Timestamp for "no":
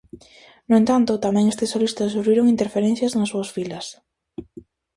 0.69-0.75